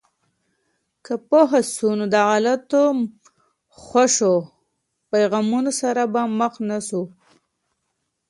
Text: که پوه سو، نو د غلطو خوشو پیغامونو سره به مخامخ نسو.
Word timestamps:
که 1.05 1.13
پوه 1.27 1.59
سو، 1.73 1.89
نو 1.99 2.05
د 2.13 2.15
غلطو 2.29 2.83
خوشو 3.83 4.33
پیغامونو 5.11 5.71
سره 5.81 6.03
به 6.13 6.21
مخامخ 6.39 6.53
نسو. 6.69 7.01